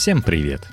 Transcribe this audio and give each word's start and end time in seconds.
Всем 0.00 0.22
привет! 0.22 0.66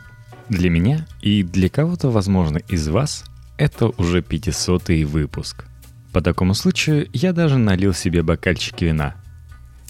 Для 0.48 0.70
меня 0.70 1.06
и 1.22 1.44
для 1.44 1.68
кого-то, 1.68 2.10
возможно, 2.10 2.60
из 2.70 2.88
вас 2.88 3.26
это 3.58 3.88
уже 3.98 4.22
500 4.22 4.88
выпуск. 5.04 5.66
По 6.14 6.22
такому 6.22 6.54
случаю 6.54 7.10
я 7.12 7.34
даже 7.34 7.58
налил 7.58 7.94
себе 7.94 8.24
бокальчик 8.24 8.80
вина. 8.80 9.16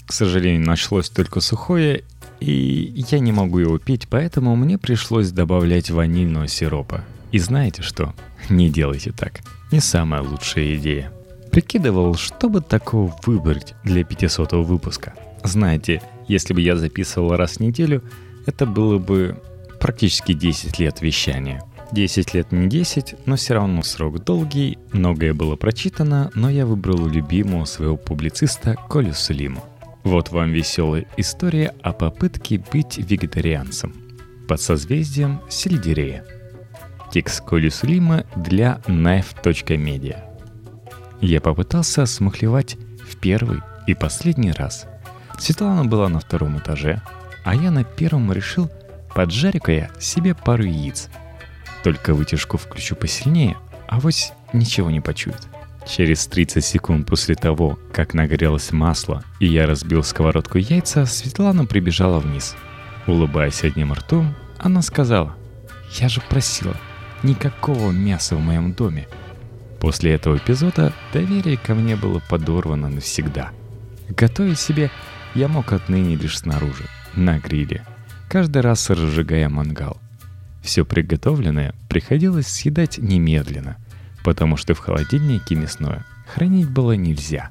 К 0.06 0.12
сожалению, 0.12 0.66
нашлось 0.66 1.08
только 1.08 1.38
сухое, 1.38 2.02
и 2.40 3.04
я 3.12 3.20
не 3.20 3.30
могу 3.30 3.60
его 3.60 3.78
пить, 3.78 4.08
поэтому 4.10 4.56
мне 4.56 4.76
пришлось 4.76 5.30
добавлять 5.30 5.88
ванильного 5.88 6.48
сиропа. 6.48 7.04
И 7.30 7.38
знаете 7.38 7.82
что? 7.82 8.16
Не 8.48 8.68
делайте 8.68 9.12
так. 9.12 9.42
Не 9.70 9.78
самая 9.78 10.20
лучшая 10.20 10.74
идея. 10.74 11.12
Прикидывал, 11.52 12.16
что 12.16 12.48
бы 12.48 12.60
такого 12.60 13.16
выбрать 13.24 13.76
для 13.84 14.02
500 14.02 14.54
выпуска. 14.54 15.14
Знаете, 15.44 16.02
если 16.26 16.54
бы 16.54 16.60
я 16.60 16.74
записывал 16.74 17.36
раз 17.36 17.58
в 17.58 17.60
неделю, 17.60 18.02
это 18.48 18.64
было 18.64 18.98
бы 18.98 19.40
практически 19.78 20.32
10 20.32 20.78
лет 20.78 21.02
вещания. 21.02 21.62
10 21.92 22.34
лет 22.34 22.50
не 22.50 22.68
10, 22.68 23.26
но 23.26 23.36
все 23.36 23.54
равно 23.54 23.82
срок 23.82 24.24
долгий, 24.24 24.78
многое 24.92 25.34
было 25.34 25.56
прочитано, 25.56 26.30
но 26.34 26.50
я 26.50 26.66
выбрал 26.66 27.06
любимого 27.06 27.64
своего 27.66 27.96
публициста 27.96 28.76
Колю 28.88 29.12
Сулиму. 29.12 29.62
Вот 30.02 30.30
вам 30.30 30.50
веселая 30.50 31.06
история 31.16 31.74
о 31.82 31.92
попытке 31.92 32.62
быть 32.72 32.98
вегетарианцем 32.98 33.94
под 34.48 34.60
созвездием 34.60 35.40
Сельдерея. 35.48 36.24
Текст 37.12 37.42
Коли 37.44 37.68
Сулима 37.68 38.24
для 38.36 38.80
knife.media. 38.86 40.20
Я 41.20 41.40
попытался 41.40 42.06
смухлевать 42.06 42.76
в 43.08 43.16
первый 43.16 43.60
и 43.86 43.94
последний 43.94 44.52
раз. 44.52 44.86
Светлана 45.38 45.84
была 45.84 46.08
на 46.08 46.20
втором 46.20 46.58
этаже, 46.58 47.02
а 47.48 47.54
я 47.54 47.70
на 47.70 47.82
первом 47.82 48.30
решил, 48.30 48.70
поджарю-ка 49.14 49.72
я 49.72 49.90
себе 49.98 50.34
пару 50.34 50.64
яиц. 50.64 51.08
Только 51.82 52.12
вытяжку 52.12 52.58
включу 52.58 52.94
посильнее, 52.94 53.56
а 53.86 54.00
вось 54.00 54.34
ничего 54.52 54.90
не 54.90 55.00
почует. 55.00 55.48
Через 55.86 56.26
30 56.26 56.62
секунд 56.62 57.06
после 57.06 57.36
того, 57.36 57.78
как 57.90 58.12
нагрелось 58.12 58.70
масло 58.70 59.24
и 59.40 59.46
я 59.46 59.64
разбил 59.66 60.02
сковородку 60.02 60.58
яйца, 60.58 61.06
Светлана 61.06 61.64
прибежала 61.64 62.18
вниз. 62.18 62.54
Улыбаясь 63.06 63.64
одним 63.64 63.94
ртом, 63.94 64.34
она 64.58 64.82
сказала, 64.82 65.34
«Я 65.94 66.10
же 66.10 66.20
просила, 66.28 66.76
никакого 67.22 67.92
мяса 67.92 68.36
в 68.36 68.40
моем 68.40 68.74
доме. 68.74 69.08
После 69.80 70.12
этого 70.12 70.36
эпизода 70.36 70.92
доверие 71.14 71.56
ко 71.56 71.74
мне 71.74 71.96
было 71.96 72.20
подорвано 72.28 72.90
навсегда. 72.90 73.52
Готовить 74.10 74.58
себе 74.58 74.90
я 75.34 75.48
мог 75.48 75.72
отныне 75.72 76.16
лишь 76.16 76.38
снаружи, 76.38 76.84
на 77.14 77.38
гриле, 77.38 77.84
каждый 78.28 78.62
раз 78.62 78.90
разжигая 78.90 79.48
мангал. 79.48 79.98
Все 80.62 80.84
приготовленное 80.84 81.74
приходилось 81.88 82.48
съедать 82.48 82.98
немедленно, 82.98 83.76
потому 84.24 84.56
что 84.56 84.74
в 84.74 84.78
холодильнике 84.78 85.54
мясное 85.54 86.04
хранить 86.26 86.68
было 86.68 86.92
нельзя. 86.92 87.50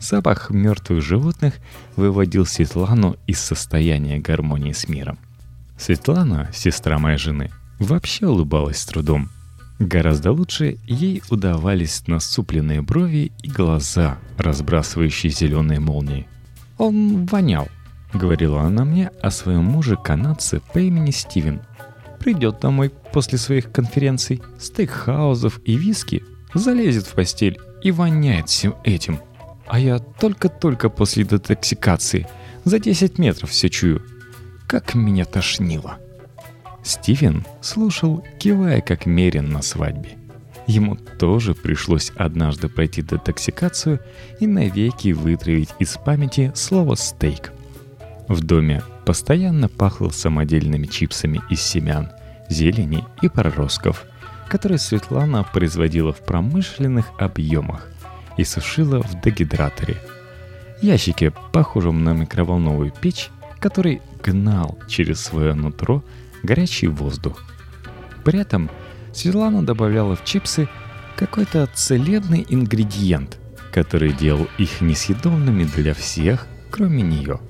Запах 0.00 0.50
мертвых 0.50 1.02
животных 1.02 1.54
выводил 1.96 2.44
Светлану 2.44 3.16
из 3.26 3.40
состояния 3.40 4.18
гармонии 4.18 4.72
с 4.72 4.88
миром. 4.88 5.18
Светлана, 5.78 6.50
сестра 6.52 6.98
моей 6.98 7.18
жены, 7.18 7.50
вообще 7.78 8.26
улыбалась 8.26 8.78
с 8.78 8.86
трудом– 8.86 9.30
Гораздо 9.78 10.30
лучше 10.30 10.78
ей 10.86 11.22
удавались 11.28 12.06
насупленные 12.06 12.82
брови 12.82 13.32
и 13.42 13.48
глаза, 13.48 14.18
разбрасывающие 14.38 15.32
зеленые 15.32 15.80
молнии. 15.80 16.28
«Он 16.82 17.26
вонял»,— 17.26 17.68
говорила 18.12 18.62
она 18.62 18.84
мне 18.84 19.12
о 19.22 19.30
своем 19.30 19.62
муже-канадце 19.66 20.60
по 20.72 20.80
имени 20.80 21.12
Стивен. 21.12 21.60
«Придет 22.18 22.58
домой 22.58 22.90
после 23.12 23.38
своих 23.38 23.70
конференций, 23.70 24.42
стейкхаузов 24.58 25.60
и 25.64 25.76
виски, 25.76 26.24
залезет 26.54 27.06
в 27.06 27.12
постель 27.14 27.56
и 27.84 27.92
воняет 27.92 28.48
всем 28.48 28.74
этим. 28.82 29.20
А 29.68 29.78
я 29.78 30.00
только-только 30.00 30.88
после 30.88 31.22
детоксикации 31.22 32.26
за 32.64 32.80
10 32.80 33.16
метров 33.16 33.50
все 33.50 33.70
чую. 33.70 34.02
Как 34.66 34.96
меня 34.96 35.24
тошнило!» 35.24 35.98
Стивен 36.82 37.46
слушал, 37.60 38.24
кивая 38.40 38.80
как 38.80 39.06
мерен 39.06 39.50
на 39.50 39.62
свадьбе. 39.62 40.18
Ему 40.66 40.96
тоже 41.18 41.54
пришлось 41.54 42.12
однажды 42.16 42.68
пройти 42.68 43.02
детоксикацию 43.02 44.00
и 44.40 44.46
навеки 44.46 45.12
вытравить 45.12 45.70
из 45.78 45.96
памяти 45.96 46.52
слово 46.54 46.94
«стейк». 46.94 47.52
В 48.28 48.42
доме 48.42 48.82
постоянно 49.04 49.68
пахло 49.68 50.10
самодельными 50.10 50.86
чипсами 50.86 51.42
из 51.50 51.60
семян, 51.60 52.10
зелени 52.48 53.04
и 53.20 53.28
проростков, 53.28 54.04
которые 54.48 54.78
Светлана 54.78 55.42
производила 55.42 56.12
в 56.12 56.20
промышленных 56.20 57.10
объемах 57.18 57.88
и 58.36 58.44
сушила 58.44 59.02
в 59.02 59.20
дегидраторе. 59.20 59.96
Ящике, 60.80 61.32
похожем 61.52 62.04
на 62.04 62.12
микроволновую 62.12 62.92
печь, 62.92 63.30
который 63.58 64.00
гнал 64.22 64.78
через 64.88 65.20
свое 65.20 65.54
нутро 65.54 66.02
горячий 66.42 66.88
воздух. 66.88 67.42
При 68.24 68.40
этом 68.40 68.70
Светлана 69.12 69.64
добавляла 69.64 70.16
в 70.16 70.24
чипсы 70.24 70.68
какой-то 71.16 71.68
целебный 71.74 72.46
ингредиент, 72.48 73.38
который 73.72 74.12
делал 74.12 74.48
их 74.58 74.80
несъедобными 74.80 75.64
для 75.64 75.94
всех, 75.94 76.46
кроме 76.70 77.02
нее. 77.02 77.40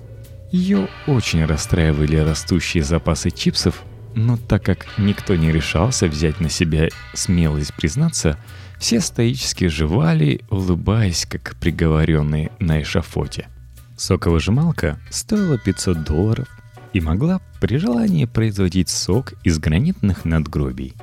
Ее 0.51 0.89
очень 1.07 1.45
расстраивали 1.45 2.17
растущие 2.17 2.83
запасы 2.83 3.31
чипсов, 3.31 3.83
но 4.15 4.37
так 4.37 4.65
как 4.65 4.87
никто 4.99 5.35
не 5.35 5.51
решался 5.51 6.07
взять 6.07 6.41
на 6.41 6.51
себя 6.51 6.89
смелость 7.15 7.75
признаться, 7.75 8.37
все 8.79 9.01
стоически 9.01 9.69
жевали, 9.69 10.43
улыбаясь, 10.51 11.25
как 11.25 11.57
приговоренные 11.57 12.51
на 12.59 12.83
эшафоте. 12.83 13.49
Соковыжималка 13.97 14.99
стоила 15.11 15.57
500 15.57 16.03
долларов, 16.03 16.49
и 16.93 17.01
могла 17.01 17.41
при 17.61 17.79
желании 17.79 18.27
производить 18.27 18.89
сок 18.89 19.35
из 19.45 19.59
гранитных 19.59 20.25
надгробий. 20.25 20.95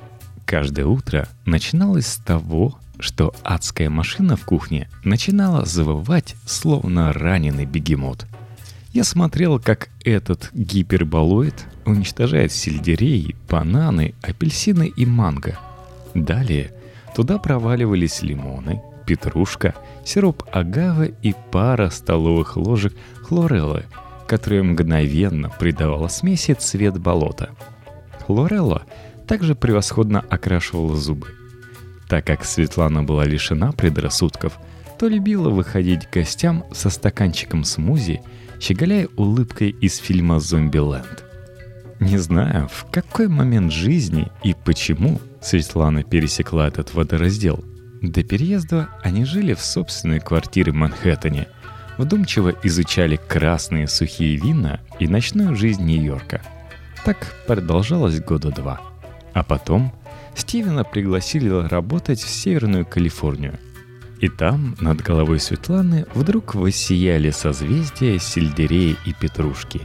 Каждое 0.49 0.87
утро 0.87 1.27
начиналось 1.45 2.07
с 2.07 2.17
того, 2.17 2.79
что 2.99 3.35
адская 3.43 3.91
машина 3.91 4.35
в 4.35 4.45
кухне 4.45 4.89
начинала 5.03 5.63
завывать, 5.63 6.35
словно 6.47 7.13
раненый 7.13 7.65
бегемот. 7.65 8.25
Я 8.91 9.03
смотрел, 9.03 9.59
как 9.59 9.89
этот 10.03 10.49
гиперболоид 10.53 11.67
уничтожает 11.85 12.51
сельдерей, 12.51 13.35
бананы, 13.47 14.15
апельсины 14.23 14.87
и 14.87 15.05
манго. 15.05 15.59
Далее 16.15 16.73
туда 17.15 17.37
проваливались 17.37 18.23
лимоны, 18.23 18.81
петрушка, 19.05 19.75
сироп 20.03 20.41
агавы 20.51 21.13
и 21.21 21.35
пара 21.51 21.91
столовых 21.91 22.57
ложек 22.57 22.95
хлореллы– 23.21 23.85
которая 24.29 24.61
мгновенно 24.61 25.49
придавала 25.49 26.07
смеси 26.07 26.53
цвет 26.53 26.99
болота. 26.99 27.49
Хлорелла 28.27 28.83
также 29.29 29.55
превосходно 29.55 30.25
окрашивала 30.29 30.97
зубы. 30.97 31.27
Так 32.09 32.25
как 32.25 32.43
Светлана 32.43 33.03
была 33.03 33.23
лишена 33.23 33.71
предрассудков, 33.71 34.57
то 34.97 35.07
любила 35.07 35.49
выходить 35.49 36.07
к 36.07 36.13
гостям 36.15 36.65
со 36.73 36.89
стаканчиком 36.89 37.63
смузи, 37.63 38.21
щеголяя 38.59 39.07
улыбкой 39.15 39.69
из 39.69 39.97
фильма 39.97 40.41
«Зомбиленд». 40.41 41.23
Не 42.01 42.17
знаю, 42.17 42.67
в 42.69 42.89
какой 42.91 43.27
момент 43.27 43.71
жизни 43.71 44.31
и 44.43 44.53
почему 44.65 45.21
Светлана 45.41 46.03
пересекла 46.03 46.67
этот 46.67 46.93
водораздел. 46.93 47.63
До 48.01 48.23
переезда 48.23 48.89
они 49.03 49.23
жили 49.23 49.53
в 49.53 49.61
собственной 49.61 50.19
квартире 50.19 50.73
в 50.73 50.75
Манхэттене– 50.75 51.47
вдумчиво 51.99 52.55
изучали 52.63 53.17
красные 53.17 53.87
сухие 53.87 54.37
вина 54.37 54.79
и 54.99 55.07
ночную 55.07 55.55
жизнь 55.55 55.83
Нью-Йорка. 55.83 56.41
Так 57.03 57.35
продолжалось 57.45 58.21
года 58.21 58.51
два. 58.51 58.88
А 59.39 59.43
потом 59.43 59.93
Стивена 60.35 60.83
пригласили 60.83 61.47
работать 61.49 62.19
в 62.19 62.27
Северную 62.29 62.85
Калифорнию. 62.85 63.57
И 64.19 64.27
там, 64.27 64.75
над 64.81 65.01
головой 65.01 65.39
Светланы, 65.39 66.05
вдруг 66.13 66.55
воссияли 66.55 67.29
созвездия 67.29 68.19
сельдерея 68.19 68.97
и 69.05 69.13
петрушки. 69.13 69.81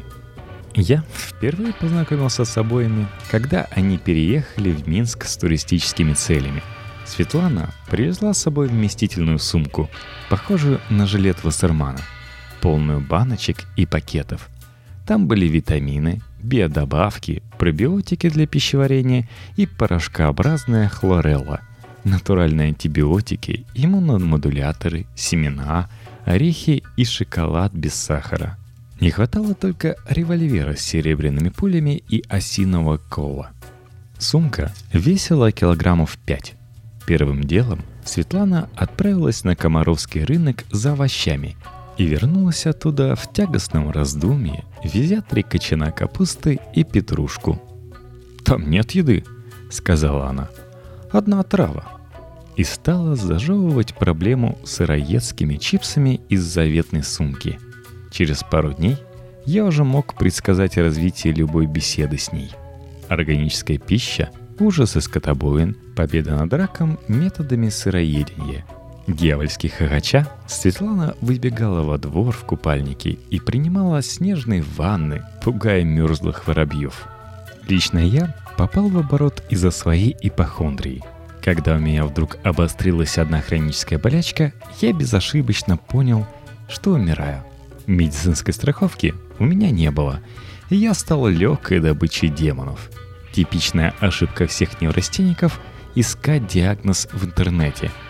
Я 0.75 1.05
впервые 1.15 1.73
познакомился 1.73 2.45
с 2.45 2.59
обоими, 2.59 3.07
когда 3.31 3.69
они 3.71 3.97
переехали 3.97 4.73
в 4.73 4.89
Минск 4.89 5.25
с 5.25 5.37
туристическими 5.37 6.15
целями– 6.15 6.63
Светлана 7.07 7.71
привезла 7.91 8.33
с 8.33 8.41
собой 8.41 8.69
вместительную 8.69 9.39
сумку, 9.39 9.91
похожую 10.31 10.81
на 10.91 11.07
жилет 11.07 11.45
Вассермана, 11.45 12.01
полную 12.61 13.01
баночек 13.01 13.65
и 13.77 13.87
пакетов. 13.87 14.49
Там 15.07 15.29
были 15.29 15.47
витамины, 15.47 16.23
биодобавки, 16.45 17.43
пробиотики 17.59 18.29
для 18.29 18.47
пищеварения 18.47 19.29
и 19.57 19.67
порошкообразная 19.67 20.89
хлорелла, 20.89 21.61
натуральные 22.05 22.69
антибиотики, 22.69 23.67
иммуномодуляторы, 23.75 25.07
семена, 25.17 25.89
орехи 26.25 26.83
и 26.97 27.05
шоколад 27.05 27.73
без 27.73 27.95
сахара. 27.95 28.59
Не 29.01 29.11
хватало 29.11 29.55
только 29.55 29.97
револьвера 30.09 30.75
с 30.75 30.81
серебряными 30.81 31.49
пулями 31.49 32.03
и 32.09 32.23
осиного 32.29 32.99
кола. 32.99 33.51
Сумка 34.19 34.73
весила 34.93 35.51
килограммов 35.51 36.17
пять. 36.25 36.55
Первым 37.07 37.43
делом 37.43 37.81
Светлана 38.05 38.69
отправилась 38.77 39.45
на 39.45 39.57
Комаровский 39.57 40.25
рынок 40.25 40.65
за 40.71 40.93
овощами 40.93 41.57
и 41.97 42.07
вернулась 42.07 42.67
оттуда 42.67 43.15
в 43.15 43.33
тягостном 43.33 43.91
раздумье, 43.91 44.65
везя 44.83 45.23
три 45.23 45.43
кочана 45.43 45.93
капусты 45.93 46.61
и 46.75 46.85
петрушку. 46.85 47.61
«Там 48.45 48.69
нет 48.71 48.93
еды»,— 48.93 49.25
сказала 49.71 50.29
она. 50.29 50.49
«Одна 51.11 51.43
трава». 51.43 51.85
И 52.57 52.63
стала 52.63 53.17
зажевывать 53.17 53.95
проблему 53.95 54.59
сыроедскими 54.65 55.57
чипсами 55.57 56.21
из 56.29 56.43
заветной 56.43 57.03
сумки. 57.03 57.59
Через 58.13 58.45
пару 58.45 58.73
дней 58.73 58.97
я 59.45 59.65
уже 59.65 59.83
мог 59.83 60.15
предсказать 60.15 60.77
развитие 60.77 61.33
любой 61.33 61.67
беседы 61.67 62.17
с 62.17 62.31
ней. 62.33 62.51
Органическая 63.09 63.79
пища, 63.79 64.31
ужасы 64.61 65.01
скотобоин, 65.01 65.77
победа 65.97 66.37
над 66.37 66.53
раком 66.53 66.99
методами 67.09 67.71
сыроедения— 67.71 68.65
Дьявольски 69.07 69.67
хохоча, 69.67 70.27
Светлана 70.47 71.15
выбегала 71.21 71.83
во 71.83 71.99
двор 71.99 72.33
в 72.33 72.45
купальнике 72.45 73.19
и 73.29 73.39
принимала 73.39 74.03
снежные 74.03 74.63
ванны, 74.63 75.23
пугая 75.43 75.85
мерзлых 75.85 76.47
воробьев. 76.47 77.07
Лично 77.69 77.99
я 77.99 78.35
попал 78.57 78.89
в 78.89 78.99
оборот 78.99 79.43
из-за 79.51 79.71
своей 79.71 80.17
ипохондрии. 80.23 81.03
Когда 81.43 81.75
у 81.75 81.79
меня 81.79 82.07
вдруг 82.07 82.39
обострилась 82.45 83.19
одна 83.19 83.43
хроническая 83.43 83.99
болячка, 83.99 84.55
я 84.81 84.95
безошибочно 84.95 85.77
понял, 85.77 86.27
что 86.69 86.93
умираю. 86.93 87.45
Медицинской 87.87 88.55
страховки 88.55 89.15
у 89.39 89.45
меня 89.45 89.71
не 89.71 89.91
было, 89.91 90.21
и 90.71 90.77
я 90.77 90.95
стал 90.95 91.27
легкой 91.27 91.81
добычей 91.81 92.29
демонов. 92.29 92.91
Типичная 93.33 93.95
ошибка 94.01 94.47
всех 94.47 94.81
неврастенников– 94.81 95.61
искать 95.95 96.47
диагноз 96.47 97.07
в 97.13 97.27
интернете– 97.27 97.91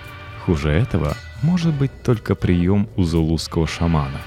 Хуже 0.44 0.70
этого 0.70 1.17
может 1.43 1.73
быть 1.75 2.02
только 2.02 2.35
прием 2.35 2.88
у 2.96 3.02
зулузского 3.05 3.67
шамана. 3.67 4.20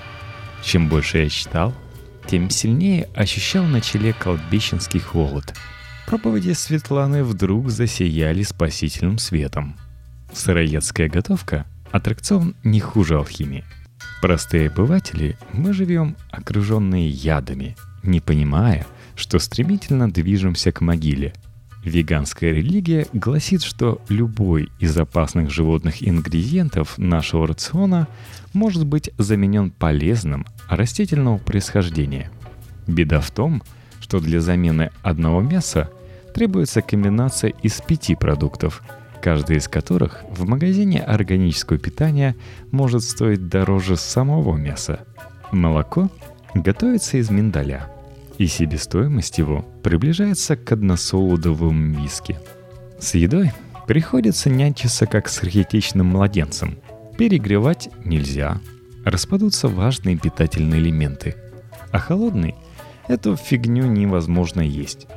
Чем 0.64 0.90
больше 0.90 1.20
я 1.20 1.30
читал, 1.30 1.76
тем 2.28 2.50
сильнее 2.50 3.08
ощущал 3.16 3.64
на 3.66 3.82
челе 3.82 4.14
колбищенский 4.14 5.00
холод. 5.00 5.54
Проповеди 6.08 6.54
Светланы 6.54 7.24
вдруг 7.24 7.70
засияли 7.70 8.42
спасительным 8.42 9.20
светом. 9.20 9.78
Сыроедская 10.34 11.08
готовка– 11.08 11.68
аттракцион 11.92 12.56
не 12.64 12.80
хуже 12.80 13.18
алхимии. 13.18 13.64
Простые 14.22 14.70
обыватели, 14.70 15.38
мы 15.54 15.72
живем 15.72 16.16
окруженные 16.32 17.10
ядами, 17.10 17.76
не 18.02 18.22
понимая, 18.22 18.88
что 19.16 19.38
стремительно 19.38 20.12
движемся 20.12 20.72
к 20.72 20.82
могиле– 20.82 21.34
Веганская 21.88 22.52
религия 22.52 23.08
гласит, 23.14 23.64
что 23.64 24.02
любой 24.10 24.70
из 24.80 24.98
опасных 24.98 25.50
животных 25.50 26.08
ингредиентов 26.08 26.98
нашего 26.98 27.48
рациона 27.48 28.08
может 28.54 28.86
быть 28.86 29.10
заменен 29.18 29.72
полезным 29.72 30.46
растительного 30.70 31.38
происхождения. 31.38 32.30
Беда 32.88 33.22
в 33.22 33.32
том, 33.32 33.64
что 34.02 34.20
для 34.20 34.42
замены 34.42 34.92
одного 35.02 35.42
мяса 35.42 35.90
требуется 36.34 36.82
комбинация 36.82 37.54
из 37.64 37.80
пяти 37.82 38.16
продуктов, 38.16 38.84
каждый 39.22 39.58
из 39.58 39.68
которых 39.68 40.24
в 40.30 40.46
магазине 40.46 41.02
органического 41.02 41.80
питания 41.80 42.36
может 42.72 43.04
стоить 43.04 43.48
дороже 43.48 43.96
самого 43.96 44.56
мяса. 44.58 45.06
Молоко 45.52 46.10
готовится 46.54 47.18
из 47.18 47.30
миндаля– 47.30 47.90
и 48.38 48.48
себестоимость 48.48 49.38
его 49.38 49.66
приближается 49.84 50.56
к 50.56 50.72
односолодовым 50.72 51.94
виски. 51.94 52.38
С 53.00 53.16
едой 53.16 53.52
приходится 53.88 54.50
нянчиться 54.50 55.06
как 55.06 55.28
с 55.28 55.42
архетичным 55.44 56.08
младенцем. 56.08 56.78
Перегревать 57.18 57.90
нельзя, 58.06 58.60
распадутся 59.06 59.68
важные 59.68 60.18
питательные 60.18 60.82
элементы. 60.82 61.36
А 61.92 62.00
холодный– 62.00 62.56
эту 63.08 63.36
фигню 63.36 63.86
невозможно 63.86 64.62
есть. 64.62 65.08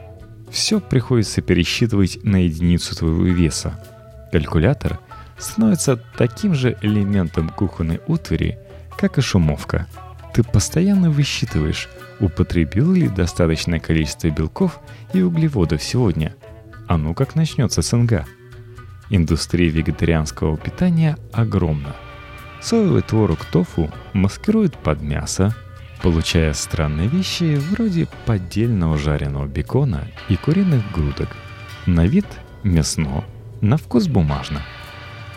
Все 0.51 0.81
приходится 0.81 1.43
пересчитывать 1.43 2.23
на 2.25 2.45
единицу 2.45 2.97
твоего 2.97 3.25
веса. 3.25 3.85
Калькулятор 4.33 4.99
становится 5.39 5.97
таким 6.17 6.55
же 6.55 6.77
элементом 6.83 7.51
кухонной 7.51 8.01
утвари, 8.07 8.59
как 8.97 9.19
и 9.19 9.21
шумовка. 9.21 9.87
Ты 10.33 10.43
постоянно 10.43 11.11
высчитываешь– 11.11 11.89
употребил 12.21 12.93
ли 12.93 13.09
достаточное 13.09 13.81
количество 13.81 14.29
белков 14.29 14.79
и 15.13 15.23
углеводов 15.23 15.83
сегодня. 15.83 16.35
А 16.87 16.97
ну 16.97 17.15
как 17.15 17.35
начнется 17.35 17.83
СНГ. 17.83 18.25
Индустрия 19.11 19.71
вегетарианского 19.71 20.57
питания 20.57 21.17
огромна. 21.33 21.97
Соевый 22.61 23.03
творог 23.03 23.45
тофу 23.47 23.91
маскирует 24.13 24.77
под 24.77 25.01
мясо, 25.01 25.55
получая 26.03 26.53
странные 26.53 27.09
вещи 27.09 27.57
вроде 27.71 28.07
поддельного 28.27 28.99
жареного 28.99 29.47
бекона 29.47 30.07
и 30.29 30.37
куриных 30.37 30.83
грудок. 30.93 31.29
На 31.87 32.07
вид 32.07 32.27
мясно, 32.63 33.25
на 33.61 33.77
вкус 33.77 34.07
бумажно. 34.07 34.61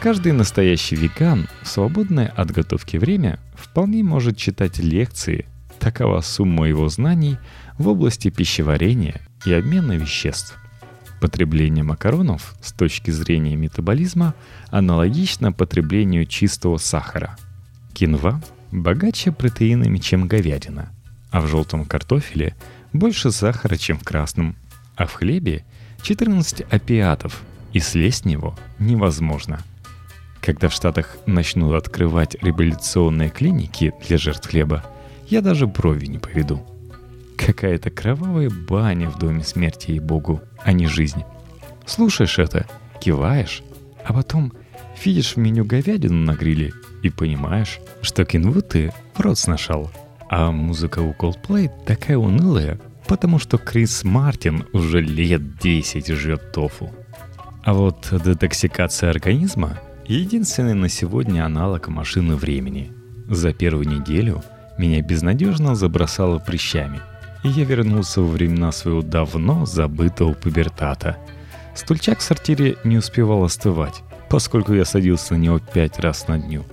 Каждый 0.01 0.33
настоящий 0.33 0.97
веган 0.97 1.47
в 1.62 1.68
свободное 1.68 2.27
от 2.27 2.51
готовки 2.51 2.97
время 2.97 3.39
вполне 3.56 4.03
может 4.03 4.36
читать 4.36 4.77
лекции 4.79 5.45
Такова 5.83 6.21
сумма 6.21 6.69
его 6.69 6.88
знаний 6.88 7.38
в 7.77 7.89
области 7.89 8.30
пищеварения 8.30 9.19
и 9.45 9.51
обмена 9.51 9.97
веществ. 9.97 10.57
Потребление 11.19 11.83
макаронов 11.83 12.56
с 12.62 12.71
точки 12.71 13.12
зрения 13.12 13.57
метаболизма 13.57 14.33
аналогично 14.69 15.51
потреблению 15.51 16.25
чистого 16.25 16.77
сахара. 16.77 17.35
Кинва 17.94 18.41
богаче 18.71 19.33
протеинами, 19.33 19.97
чем 19.97 20.25
говядина, 20.25 20.94
а 21.31 21.41
в 21.41 21.47
желтом 21.50 21.83
картофеле 21.83 22.56
больше 22.94 23.31
сахара, 23.31 23.75
чем 23.75 24.00
в 24.00 24.06
красном, 24.06 24.56
а 24.95 25.06
в 25.06 25.12
хлебе 25.12 25.65
14 26.01 26.62
опиатов, 26.62 27.41
и 27.74 27.79
слезть 27.79 28.19
с 28.19 28.25
него 28.25 28.57
невозможно. 28.79 29.59
Когда 30.39 30.69
в 30.69 30.74
Штатах 30.74 31.18
начнут 31.25 31.74
открывать 31.74 32.41
революционные 32.41 33.29
клиники 33.29 33.94
для 34.07 34.18
жертв 34.18 34.47
хлеба, 34.47 34.86
я 35.33 35.41
даже 35.41 35.65
брови 35.65 36.06
не 36.06 36.19
поведу. 36.19 36.62
Какая-то 37.38 37.89
кровавая 37.89 38.51
баня 38.51 39.09
в 39.09 39.18
доме 39.18 39.44
смерти 39.44 39.89
и 39.89 40.00
богу, 40.00 40.41
а 40.63 40.74
не 40.74 40.85
жизнь. 40.85 41.24
Слушаешь 41.88 42.38
это, 42.38 42.67
киваешь, 43.01 43.63
а 44.05 44.13
потом 44.13 44.53
видишь 45.03 45.34
в 45.34 45.38
меню 45.38 45.65
говядину 45.65 46.24
на 46.24 46.36
гриле 46.36 46.72
и 47.01 47.10
понимаешь, 47.10 47.79
что 48.03 48.25
кинву 48.25 48.62
ты 48.62 48.93
в 49.15 49.22
рот 49.22 49.39
сношал. 49.39 49.91
А 50.29 50.51
музыка 50.51 51.00
у 51.00 51.13
Coldplay 51.13 51.72
такая 51.88 52.17
унылая, 52.17 52.79
потому 53.07 53.39
что 53.39 53.57
Крис 53.57 54.03
Мартин 54.03 54.65
уже 54.72 55.01
лет 55.01 55.57
10 55.57 56.10
жрет 56.10 56.51
тофу. 56.51 56.91
А 57.63 57.74
вот 57.74 58.07
детоксикация 58.24 59.10
организма— 59.10 59.79
единственный 60.05 60.75
на 60.75 60.89
сегодня 60.89 61.43
аналог 61.43 61.88
машины 61.88 62.36
времени. 62.36 62.91
За 63.27 63.51
первую 63.51 63.88
неделю 63.88 64.43
меня 64.77 65.01
безнадежно 65.01 65.75
забросало 65.75 66.39
прыщами, 66.39 67.00
и 67.44 67.50
я 67.50 67.63
вернулся 67.63 68.22
во 68.22 68.27
времена 68.27 68.72
своего 68.72 69.01
давно 69.01 69.65
забытого 69.65 70.34
пубертата. 70.34 71.18
Стульчак 71.75 72.20
в 72.20 72.24
сортире 72.24 72.77
не 72.84 72.98
успевал 72.98 73.44
остывать, 73.44 74.01
поскольку 74.30 74.74
я 74.74 74.86
садился 74.86 75.34
на 75.34 75.38
него 75.38 75.60
пять 75.60 76.00
раз 76.00 76.27
на 76.27 76.39
дню. 76.39 76.63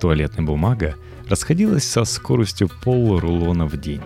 Туалетная 0.00 0.44
бумага 0.44 0.94
расходилась 1.28 1.84
со 1.84 2.04
скоростью 2.04 2.68
полурулона 2.82 3.66
в 3.66 3.78
день. 3.80 4.02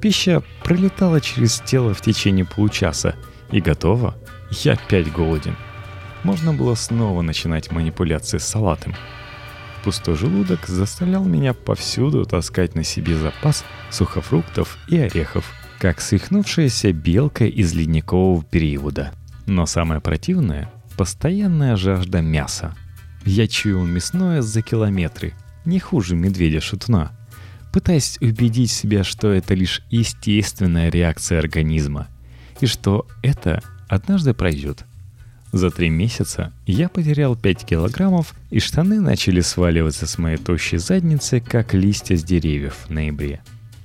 Пища 0.00 0.42
пролетала 0.64 1.20
через 1.20 1.60
тело 1.60 1.94
в 1.94 2.00
течение 2.00 2.44
получаса, 2.44 3.14
и 3.50 3.60
готово, 3.60 4.16
я 4.50 4.72
опять 4.72 5.12
голоден. 5.12 5.56
Можно 6.24 6.52
было 6.52 6.74
снова 6.74 7.22
начинать 7.22 7.70
манипуляции 7.70 8.38
с 8.38 8.44
салатом– 8.44 8.94
Пустой 9.84 10.14
желудок 10.14 10.68
заставлял 10.68 11.24
меня 11.24 11.54
повсюду 11.54 12.24
таскать 12.24 12.76
на 12.76 12.84
себе 12.84 13.16
запас 13.16 13.64
сухофруктов 13.90 14.78
и 14.88 14.96
орехов, 14.96 15.44
как 15.80 16.00
свихнувшаяся 16.00 16.92
белка 16.92 17.46
из 17.46 17.74
ледникового 17.74 18.44
периода. 18.44 19.12
Но 19.46 19.66
самое 19.66 20.00
противное– 20.00 20.72
постоянная 20.96 21.74
жажда 21.74 22.20
мяса. 22.20 22.76
Я 23.24 23.48
чуял 23.48 23.84
мясное 23.84 24.40
за 24.40 24.62
километры, 24.62 25.34
не 25.64 25.80
хуже 25.80 26.14
медведя-шутуна, 26.14 27.10
пытаясь 27.72 28.18
убедить 28.20 28.70
себя, 28.70 29.02
что 29.02 29.32
это 29.32 29.54
лишь 29.54 29.82
естественная 29.90 30.90
реакция 30.90 31.40
организма, 31.40 32.06
и 32.60 32.66
что 32.66 33.08
это 33.22 33.62
однажды 33.88 34.32
пройдет– 34.32 34.84
за 35.52 35.70
три 35.70 35.90
месяца 35.90 36.50
я 36.66 36.88
потерял 36.88 37.36
5 37.36 37.64
килограммов, 37.66 38.34
и 38.50 38.58
штаны 38.58 39.00
начали 39.00 39.42
сваливаться 39.42 40.06
с 40.06 40.16
моей 40.16 40.38
тощей 40.38 40.78
задницы, 40.78 41.40
как 41.40 41.74
листья 41.74 42.16
с 42.16 42.24
деревьев 42.24 42.86
в 42.86 42.90
ноябре. 42.90 43.42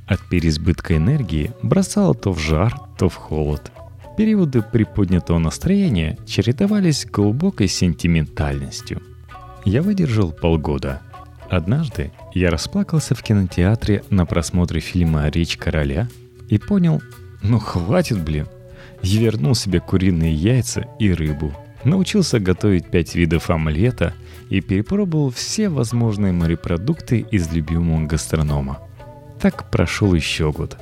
От 0.08 0.22
переизбытка 0.30 0.96
энергии 0.96 1.52
бросало 1.62 2.16
то 2.16 2.32
в 2.32 2.40
жар, 2.40 2.74
то 2.98 3.10
в 3.10 3.16
холод. 3.16 3.72
Периоды 4.18 4.62
приподнятого 4.62 5.38
настроения 5.38 6.18
чередовались 6.26 7.06
глубокой 7.06 7.68
сентиментальностью. 7.68 9.04
Я 9.66 9.82
выдержал 9.82 10.32
полгода. 10.32 11.02
Однажды 11.50 12.12
я 12.34 12.50
расплакался 12.50 13.14
в 13.14 13.22
кинотеатре 13.22 14.04
на 14.10 14.26
просмотре 14.26 14.80
фильма 14.80 15.28
«Речь 15.28 15.58
короля» 15.58 16.08
и 16.50 16.58
понял, 16.58 17.02
ну 17.44 17.60
хватит, 17.60 18.24
блин. 18.24 18.48
Я 19.02 19.22
вернул 19.22 19.56
себе 19.56 19.80
куриные 19.80 20.34
яйца 20.34 20.88
и 21.00 21.12
рыбу, 21.14 21.54
научился 21.84 22.40
готовить 22.40 22.90
пять 22.90 23.16
видов 23.16 23.50
омлета 23.50 24.14
и 24.50 24.62
перепробовал 24.62 25.30
все 25.30 25.70
возможные 25.70 26.34
морепродукты 26.34 27.20
из 27.20 27.52
любимого 27.52 28.06
гастронома. 28.06 28.80
Так 29.40 29.70
прошел 29.70 30.14
еще 30.14 30.52
год, 30.52 30.78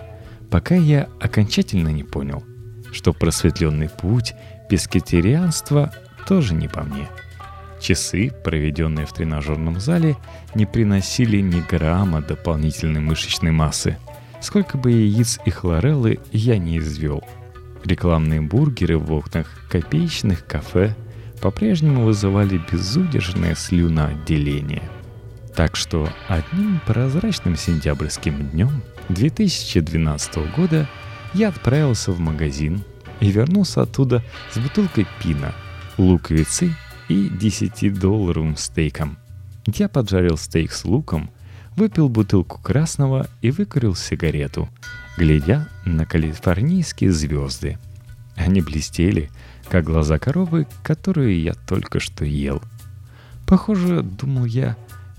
пока 0.50 0.75
я 0.75 1.10
окончательно 1.19 1.89
не 1.89 2.03
понял, 2.03 2.43
что 2.91 3.13
просветленный 3.13 3.89
путь 3.89 4.34
пескетарианства 4.69 5.91
тоже 6.27 6.53
не 6.53 6.67
по 6.67 6.84
мне. 6.84 7.07
Часы, 7.81 8.31
проведенные 8.43 9.05
в 9.05 9.13
тренажерном 9.13 9.79
зале, 9.79 10.15
не 10.55 10.65
приносили 10.65 11.41
ни 11.41 11.62
грамма 11.62 12.22
дополнительной 12.22 13.01
мышечной 13.01 13.51
массы. 13.51 13.98
Сколько 14.41 14.77
бы 14.77 14.91
яиц 14.91 15.39
и 15.45 15.50
хлореллы 15.50 16.19
я 16.31 16.57
не 16.57 16.77
извел. 16.79 17.24
Рекламные 17.85 18.41
бургеры 18.41 18.97
в 18.97 19.11
окнах 19.13 19.47
копеечных 19.69 20.45
кафе 20.45 20.95
по-прежнему 21.41 22.03
вызывали 22.03 22.59
безудержное 22.71 23.55
слюноотделение– 23.55 24.83
так 25.55 25.77
что 25.77 26.09
одним 26.27 26.81
прозрачным 26.85 27.55
сентябрьским 27.55 28.49
днем 28.49 28.83
2012 29.07 30.53
года 30.55 30.87
я 31.33 31.47
отправился 31.47 32.11
в 32.11 32.19
магазин 32.19 32.83
и 33.21 33.31
вернулся 33.31 33.83
оттуда 33.83 34.21
с 34.51 34.57
бутылкой 34.57 35.07
пина, 35.23 35.53
луковицы 35.97 36.75
и 37.07 37.29
10-долларовым 37.29 38.57
стейком. 38.57 39.17
Я 39.65 39.87
поджарил 39.87 40.37
стейк 40.37 40.73
с 40.73 40.83
луком, 40.83 41.31
выпил 41.75 42.10
бутылку 42.10 42.60
красного 42.62 43.27
и 43.41 43.51
выкурил 43.51 43.96
сигарету, 43.96 44.70
глядя 45.17 45.67
на 45.86 46.05
калифорнийские 46.05 47.12
звезды. 47.12 47.77
Они 48.36 48.62
блестели, 48.62 49.29
как 49.70 49.86
глаза 49.86 50.20
коровы, 50.20 50.67
которую 50.84 51.39
я 51.39 51.53
только 51.53 52.00
что 52.00 52.25
ел. 52.25 52.62
Похоже, 53.46 54.01
думал 54.01 54.46
я, 54.46 54.75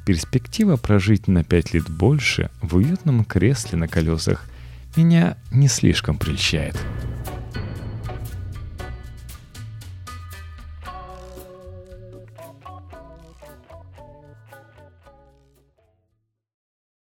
Перспектива 0.06 0.76
прожить 0.76 1.26
на 1.26 1.42
пять 1.42 1.74
лет 1.74 1.90
больше 1.90 2.48
в 2.62 2.76
уютном 2.76 3.24
кресле 3.24 3.76
на 3.76 3.88
колесах 3.88 4.48
меня 4.94 5.36
не 5.50 5.66
слишком 5.66 6.16
прельщает. 6.16 6.76